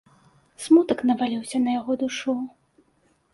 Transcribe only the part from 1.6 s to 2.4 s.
на яго душу.